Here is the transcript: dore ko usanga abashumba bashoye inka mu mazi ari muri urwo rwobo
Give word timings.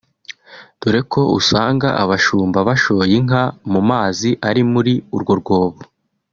dore 0.81 1.01
ko 1.11 1.21
usanga 1.39 1.87
abashumba 2.03 2.59
bashoye 2.67 3.13
inka 3.19 3.43
mu 3.71 3.81
mazi 3.89 4.29
ari 4.49 4.61
muri 4.71 4.93
urwo 5.15 5.33
rwobo 5.41 5.79